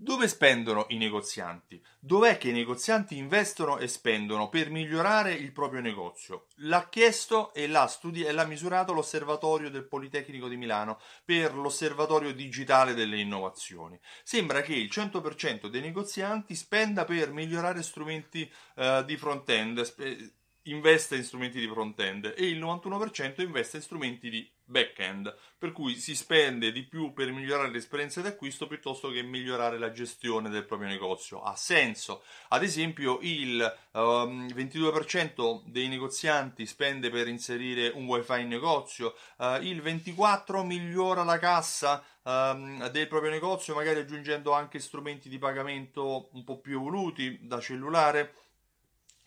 [0.00, 1.82] Dove spendono i negozianti?
[1.98, 6.46] Dov'è che i negozianti investono e spendono per migliorare il proprio negozio?
[6.58, 12.32] L'ha chiesto e l'ha, studi- e l'ha misurato l'osservatorio del Politecnico di Milano per l'osservatorio
[12.32, 13.98] digitale delle innovazioni.
[14.22, 20.36] Sembra che il 100% dei negozianti spenda per migliorare strumenti uh, di front-end, sp-
[20.70, 25.96] investe in strumenti di front-end e il 91% investe in strumenti di back-end, per cui
[25.96, 30.66] si spende di più per migliorare l'esperienza di acquisto piuttosto che migliorare la gestione del
[30.66, 31.42] proprio negozio.
[31.42, 32.22] Ha senso.
[32.48, 39.14] Ad esempio, il um, ehm, 22% dei negozianti spende per inserire un wifi in negozio,
[39.38, 45.38] uh, il 24% migliora la cassa um, del proprio negozio, magari aggiungendo anche strumenti di
[45.38, 48.34] pagamento un po' più evoluti da cellulare.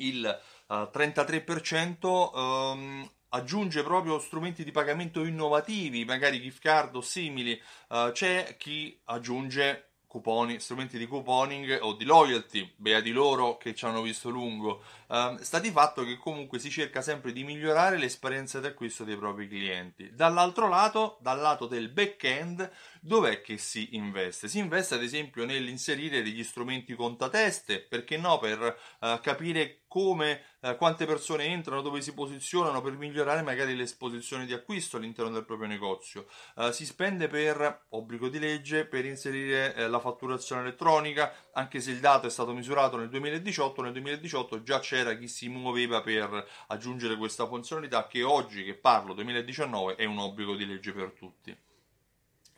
[0.00, 7.60] Il uh, 33% um, aggiunge proprio strumenti di pagamento innovativi, magari gift card o simili,
[7.88, 13.84] uh, c'è chi aggiunge cuponi, strumenti di couponing o di loyalty, beati loro che ci
[13.84, 14.82] hanno visto lungo.
[15.06, 19.16] Uh, sta di fatto che comunque si cerca sempre di migliorare l'esperienza di acquisto dei
[19.16, 20.10] propri clienti.
[20.14, 22.70] Dall'altro lato, dal lato del back-end,
[23.02, 24.48] dov'è che si investe?
[24.48, 30.76] Si investe ad esempio nell'inserire degli strumenti contateste, perché no, per uh, capire come, eh,
[30.76, 35.66] quante persone entrano, dove si posizionano per migliorare magari l'esposizione di acquisto all'interno del proprio
[35.66, 36.26] negozio.
[36.56, 41.90] Eh, si spende per obbligo di legge per inserire eh, la fatturazione elettronica, anche se
[41.90, 46.46] il dato è stato misurato nel 2018, nel 2018 già c'era chi si muoveva per
[46.68, 51.66] aggiungere questa funzionalità che oggi che parlo 2019 è un obbligo di legge per tutti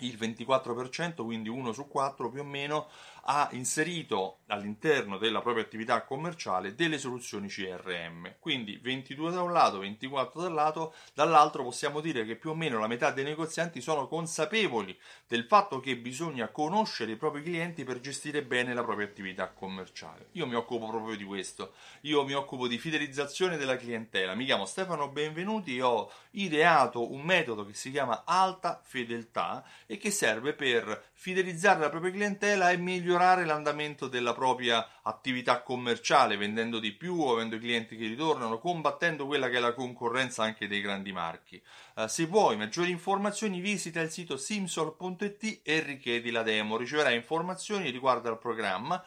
[0.00, 2.88] il 24%, quindi uno su quattro più o meno,
[3.30, 8.36] ha inserito all'interno della propria attività commerciale delle soluzioni CRM.
[8.38, 12.78] Quindi 22 da un lato, 24 dal lato, dall'altro possiamo dire che più o meno
[12.78, 18.00] la metà dei negozianti sono consapevoli del fatto che bisogna conoscere i propri clienti per
[18.00, 20.28] gestire bene la propria attività commerciale.
[20.32, 24.34] Io mi occupo proprio di questo, io mi occupo di fidelizzazione della clientela.
[24.34, 29.96] Mi chiamo Stefano Benvenuti e ho ideato un metodo che si chiama alta fedeltà e
[29.96, 36.78] che serve per fidelizzare la propria clientela e migliorare l'andamento della propria attività commerciale, vendendo
[36.78, 41.10] di più, avendo clienti che ritornano, combattendo quella che è la concorrenza anche dei grandi
[41.10, 41.60] marchi.
[41.94, 47.88] Uh, se vuoi maggiori informazioni visita il sito simsol.it e richiedi la demo, riceverai informazioni
[47.88, 49.02] riguardo al programma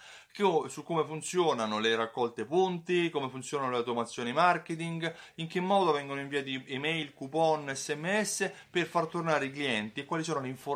[0.68, 6.22] su come funzionano le raccolte punti, come funzionano le automazioni marketing, in che modo vengono
[6.22, 10.70] inviati email, coupon, sms per far tornare i clienti e quali sono le informazioni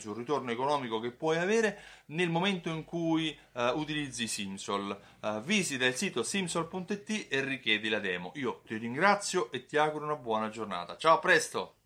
[0.00, 4.98] sul ritorno economico che puoi avere nel momento in cui uh, utilizzi Simsol.
[5.20, 8.32] Uh, visita il sito simsol.it e richiedi la demo.
[8.36, 10.96] Io ti ringrazio e ti auguro una buona giornata.
[10.96, 11.83] Ciao, a presto!